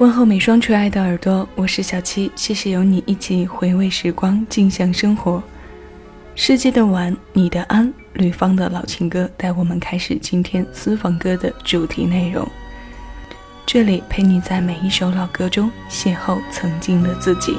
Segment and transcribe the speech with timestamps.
[0.00, 5.42] 问候每双垂爱的耳朵，我是小七，谢谢有你一起回味时光，静享生活。
[6.34, 12.48] 世界的晚，你的安，吕方的老情歌，带我们开始今天私房歌的主题内容。
[13.66, 17.58] 这里陪你在每一首老歌中邂逅曾经的自己。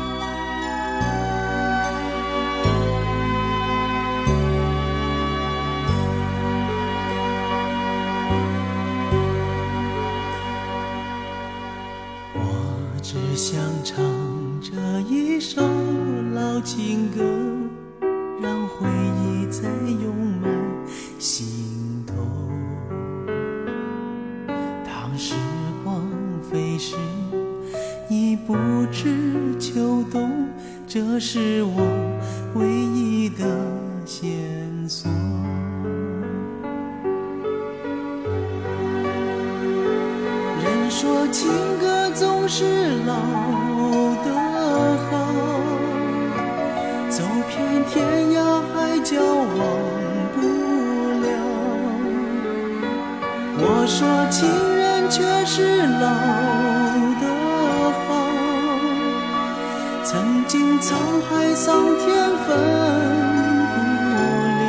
[56.01, 56.07] 老
[57.21, 57.25] 的
[58.01, 58.07] 好
[60.03, 60.95] 曾经沧
[61.29, 62.05] 海桑田
[62.43, 62.47] 分
[63.71, 63.75] 不
[64.59, 64.63] 了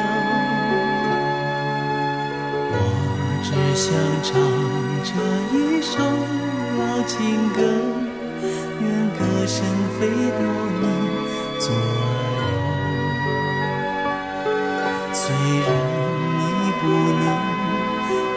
[2.70, 2.74] 我
[3.42, 3.84] 只想
[4.22, 4.30] 唱
[5.02, 5.10] 这
[5.56, 5.92] 一首。
[6.78, 7.18] 老情
[7.50, 7.60] 歌
[8.80, 8.84] 愿
[9.18, 9.64] 歌声
[9.98, 10.40] 飞到
[10.80, 10.84] 你
[11.58, 11.78] 左右
[15.12, 15.66] 虽然
[16.38, 16.40] 你
[16.80, 16.82] 不
[17.20, 17.24] 能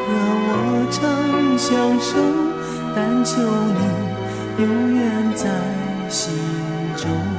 [0.05, 0.07] 和
[0.47, 0.51] 我
[0.91, 2.44] 长相守。
[2.95, 5.49] 但求你永远在
[6.09, 6.33] 心
[6.95, 7.34] 中。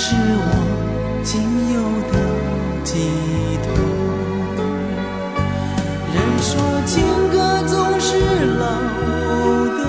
[0.00, 0.50] 是我
[1.24, 1.42] 仅
[1.74, 1.76] 有
[2.12, 2.14] 的
[2.84, 2.92] 寄
[3.64, 3.66] 托。
[6.14, 6.48] 人说
[6.86, 7.36] 情歌
[7.66, 8.14] 总是
[8.60, 8.64] 老
[9.76, 9.82] 的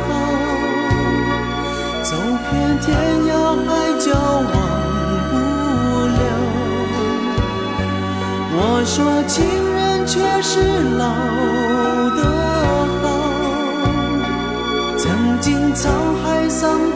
[0.00, 0.08] 好
[2.02, 2.16] 走
[2.48, 2.88] 遍天
[3.28, 3.30] 涯
[3.66, 3.68] 海
[4.00, 4.06] 角
[4.48, 4.54] 忘
[5.28, 5.32] 不
[6.16, 6.18] 了。
[8.56, 8.96] 我说
[9.28, 9.36] 情
[9.74, 9.76] 人
[10.06, 10.52] 却是
[10.96, 11.04] 老
[12.16, 12.20] 的
[13.02, 13.04] 好
[14.96, 15.02] 曾
[15.42, 15.82] 经沧
[16.22, 16.93] 海桑田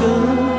[0.00, 0.49] 歌。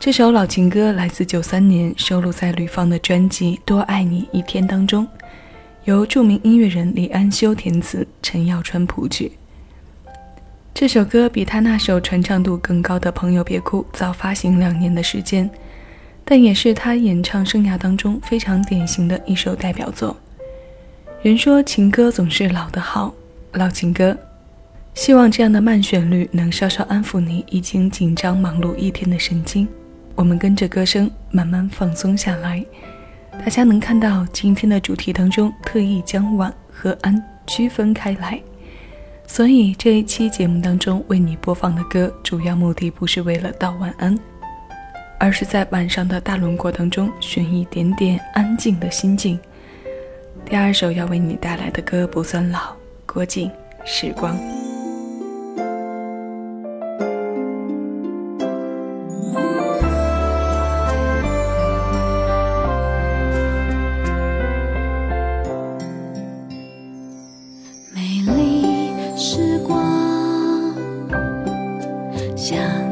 [0.00, 5.04] 这首老情歌来自九三年，收录在吕方的专辑《多爱你一天》当中，
[5.84, 9.32] 由著名音乐人李安修填词，陈耀川谱曲。
[10.72, 15.50] 这首歌比他那首传唱度更高的《朋友别哭》早发行两年的时间，
[16.24, 20.16] 但也是他演唱生涯当中非常典型的一首代表作。
[21.22, 23.12] 人说情歌总是老的好，
[23.54, 24.16] 老情歌。
[24.94, 29.68] 希望这样的慢旋律能稍稍安抚你已经紧张忙碌一天的神经。
[30.18, 32.64] 我们跟着歌声慢慢放松下来。
[33.38, 38.42] 大家能看到今天的主题当中特意将晚和安区分开来，
[39.28, 44.18] 所以这一期节目当中为你播放的歌，主要目的不是为了道晚安，
[45.20, 49.38] 而是在晚上的大轮廓当中寻一点点安静的心境。
[50.44, 52.74] 第二首要为你带来的歌不算老，
[53.06, 53.48] 郭靖
[53.84, 54.36] 《时光》。
[72.48, 72.87] 想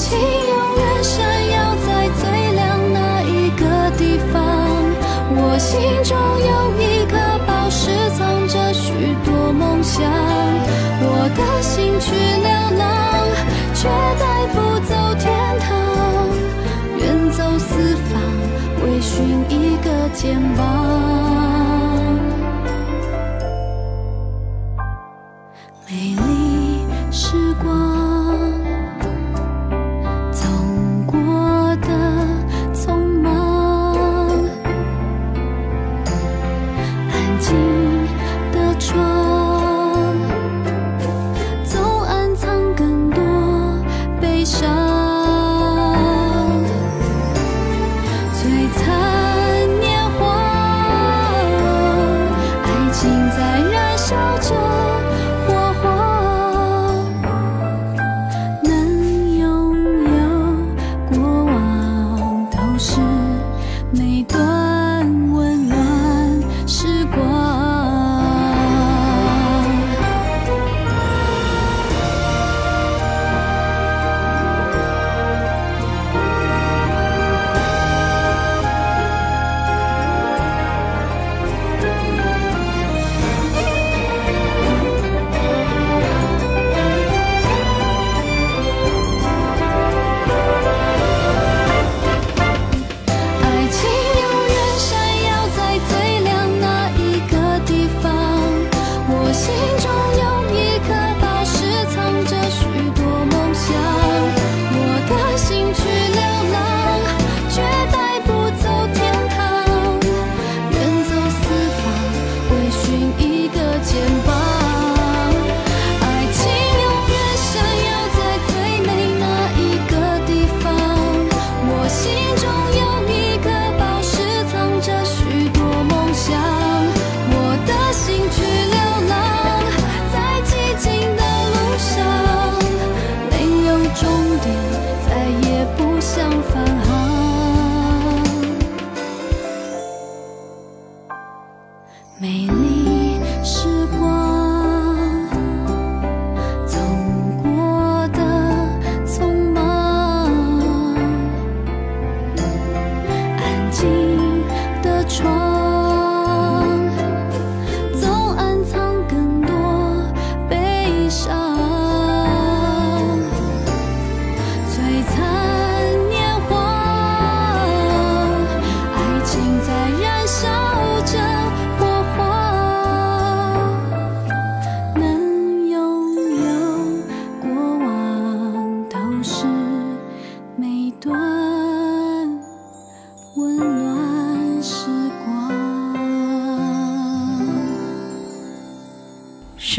[0.00, 0.49] 情。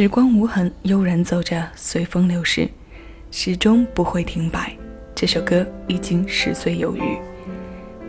[0.02, 2.68] 时光无痕，悠然走着，随风流逝，
[3.30, 4.76] 始终不会停摆。
[5.14, 7.20] 这首歌已经十岁有余，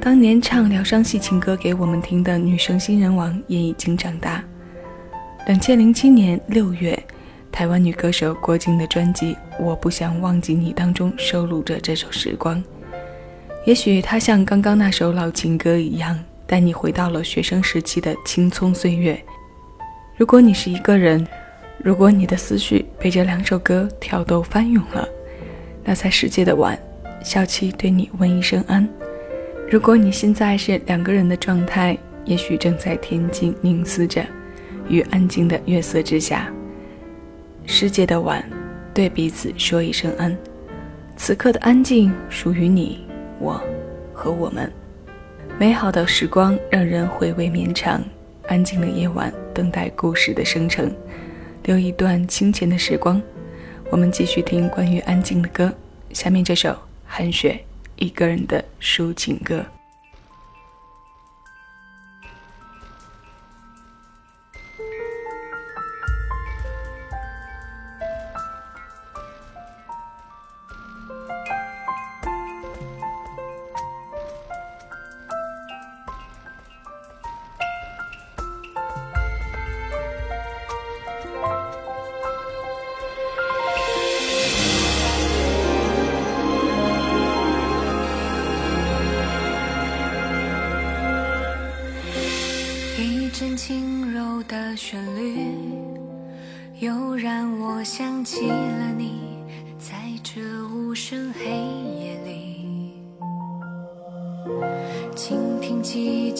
[0.01, 4.43] 当年唱疗伤系情歌给我们听的女生新人王也已经长大。
[5.47, 6.99] 两千零七年六月，
[7.53, 12.57] 台湾女歌手郭静的专辑《我不想忘记你》当中收录着这首《时光》。
[13.67, 19.23] 也许它像刚刚那首老情歌一样，带你回到了学生时期的青葱岁月。
[20.17, 21.29] 如果你是一个人，
[21.83, 25.09] 如果你的思绪被这两首歌挑逗翻涌了，
[25.83, 26.79] 那在世界的晚，
[27.25, 28.89] 小七对你问一声安。
[29.69, 34.25] 如果你现在是两个人的状态，也许正在天静凝思着。
[34.89, 36.53] 于安静的月色之下，
[37.67, 38.45] 世界的晚，
[38.95, 40.37] 对彼此说一声安。
[41.17, 43.05] 此刻的安静属于你、
[43.41, 43.61] 我
[44.13, 44.71] 和我们。
[45.59, 48.03] 美好的时光让人回味绵长，
[48.47, 50.93] 安静的夜晚等待故事的生成，
[51.65, 53.21] 留一段清浅的时光。
[53.91, 55.73] 我们继续听关于安静的歌，
[56.13, 57.63] 下面这首韩雪
[57.97, 59.65] 一个人的抒情歌。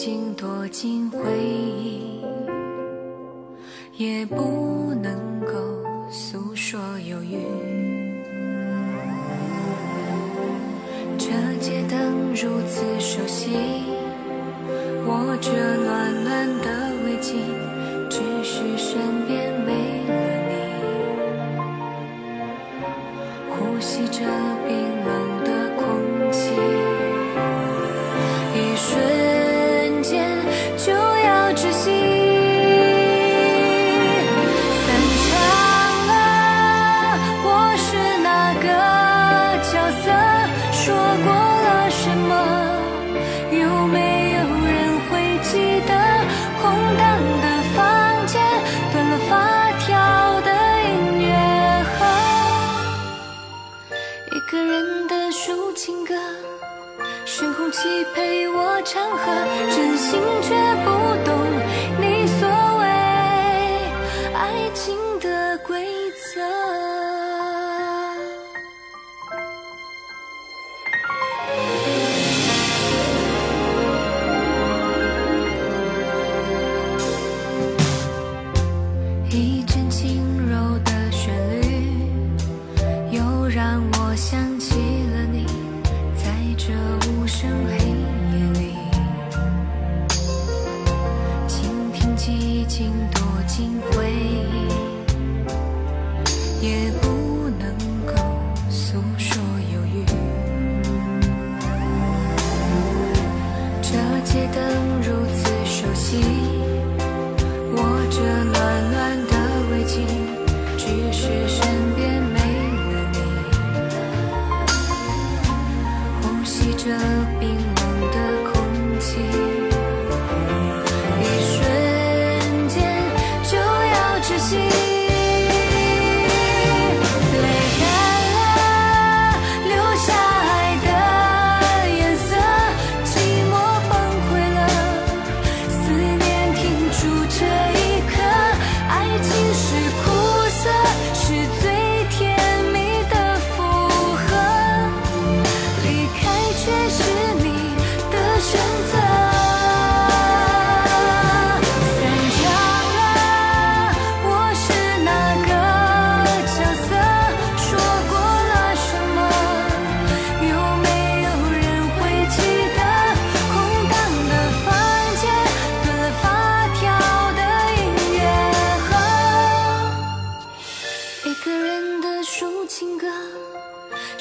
[0.05, 2.19] 经，躲进回忆，
[3.95, 5.53] 也不能够
[6.11, 7.37] 诉说忧郁。
[11.17, 11.29] 这
[11.61, 13.51] 街灯如此熟悉，
[15.05, 15.51] 我这
[15.85, 16.32] 暖暖
[55.45, 56.13] 数情歌，
[57.25, 59.25] 深空气陪我唱和，
[59.75, 60.89] 真心却不
[61.25, 61.35] 懂
[61.99, 62.47] 你所
[62.79, 62.85] 谓
[64.33, 65.85] 爱情的规
[66.33, 66.92] 则。
[92.93, 93.22] momento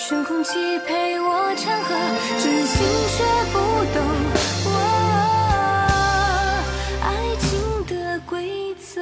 [0.04, 1.94] 悬空气陪我唱和，
[2.42, 3.58] 真心却不
[3.94, 4.02] 懂
[4.66, 4.70] 我
[7.04, 7.06] 爱
[7.38, 9.00] 情的规则。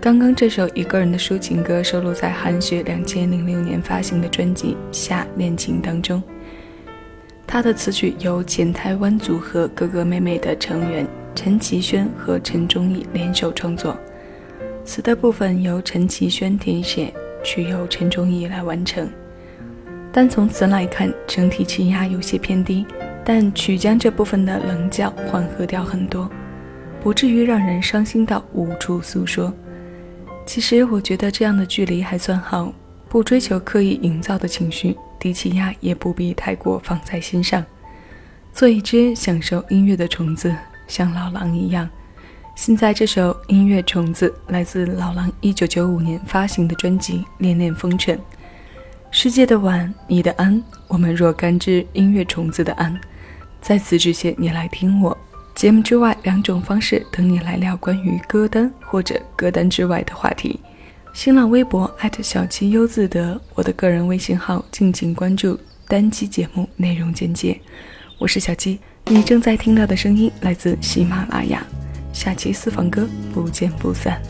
[0.00, 6.20] 刚刚这首一个人的抒情歌收录在韩雪两千零六年发行的专辑《夏恋情》当中。
[7.56, 13.96] 他的词曲由前台湾组合哥哥妹妹的成员陈绮萱和陈忠义联手创作，
[14.84, 17.10] 词的部分由陈绮萱填写，
[17.42, 19.08] 曲由陈忠义来完成。
[20.12, 22.84] 单从词来看，整体气压有些偏低，
[23.24, 26.30] 但曲将这部分的棱角缓和掉很多，
[27.00, 29.50] 不至于让人伤心到无处诉说。
[30.44, 32.70] 其实我觉得这样的距离还算好，
[33.16, 37.64] 不追求刻意营造的情绪，低气压也不必太过放在心上。
[38.52, 40.54] 做一只享受音乐的虫子，
[40.86, 41.88] 像老狼一样。
[42.54, 48.18] 现在这首《音乐虫子》来自老狼一九九五年发行的专辑《恋恋风尘》。
[49.10, 53.00] 世界的晚，你的安，我们若干只音乐虫子的安，
[53.62, 55.16] 在此之前，你来听我。
[55.54, 60.60] 节目之外，两种方式等你来聊关于歌单或者歌单之外的话题。
[61.16, 61.90] 新浪微博
[62.22, 65.58] 小七优自得，我的个人微信号，敬请关注
[65.88, 67.58] 单期节目内容简介。
[68.18, 71.66] 我是小七，你正在听到的声音来自喜马拉雅。
[72.12, 74.20] 下期私房歌，不见不散。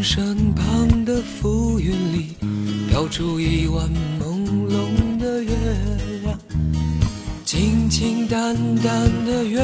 [0.00, 2.34] 身旁的浮云里
[2.88, 3.86] 飘出一弯
[7.88, 9.60] 清清淡淡的月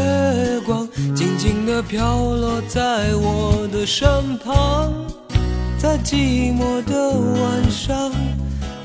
[0.65, 4.91] 光，静静地飘落在我的身旁。
[5.79, 8.11] 在寂寞的晚上，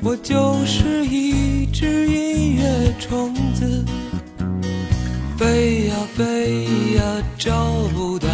[0.04, 3.86] 我就是一只音乐虫子，
[5.38, 6.66] 飞呀飞
[6.96, 7.04] 呀，
[7.38, 8.28] 找不到。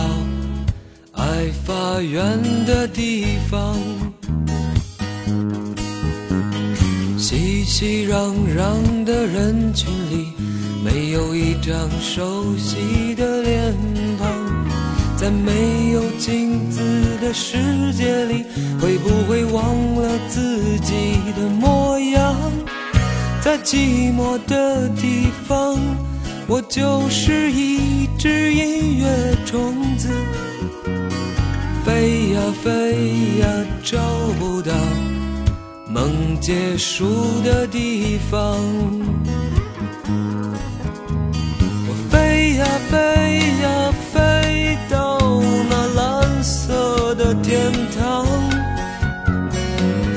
[1.12, 3.78] 爱发源的地方，
[7.18, 10.25] 熙熙攘攘的人群里，
[10.86, 13.76] 没有一张熟悉的脸
[14.20, 14.30] 庞。
[15.18, 16.80] 在没有镜子
[17.20, 18.46] 的世界里，
[18.80, 19.64] 会不会忘
[19.96, 22.36] 了自己的模样？
[23.42, 25.76] 在寂寞的地方，
[26.46, 30.10] 我就是一只音乐虫子。
[31.84, 33.48] 飞呀飞呀，
[33.84, 33.98] 找
[34.40, 34.72] 不到
[35.90, 37.06] 梦结束
[37.44, 38.60] 的地方。
[42.56, 42.96] 飞呀飞
[43.62, 43.68] 呀，
[44.14, 45.20] 飞到
[45.70, 48.26] 那蓝色的天堂。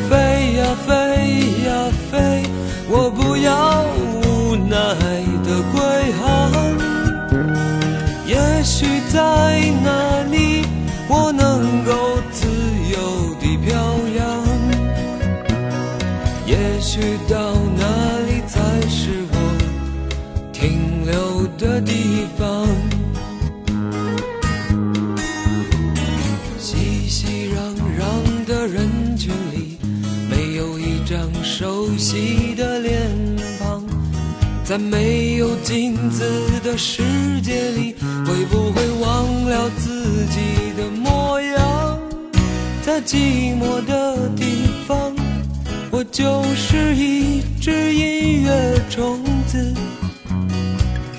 [0.09, 0.93] 飞呀飞
[1.67, 1.69] 呀
[2.09, 2.45] 飞，
[2.89, 3.85] 我不要
[4.23, 4.77] 无奈
[5.43, 5.79] 的归
[6.21, 6.23] 航。
[8.25, 9.19] 也许在
[9.83, 10.38] 那里。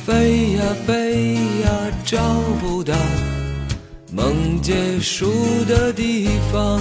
[0.09, 1.69] 飞呀飞呀，
[2.03, 2.17] 找
[2.59, 2.95] 不到
[4.11, 5.31] 梦结束
[5.65, 6.79] 的地方。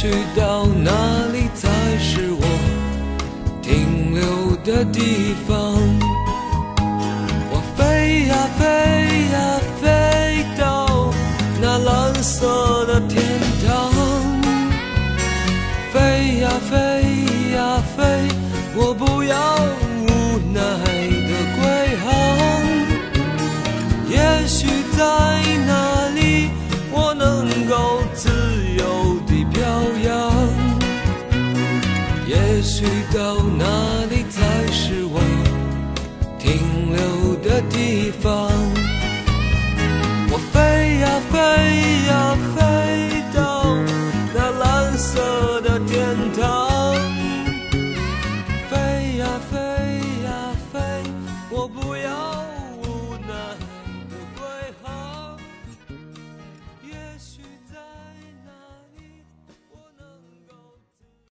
[0.00, 0.92] 去到哪
[1.32, 2.46] 里才是我
[3.60, 5.74] 停留的地方。
[7.50, 8.62] 我飞呀飞
[9.32, 9.36] 呀
[9.82, 11.12] 飞到
[11.60, 13.20] 那蓝色的天
[13.66, 13.90] 堂，
[15.92, 16.76] 飞呀飞
[17.56, 18.28] 呀飞，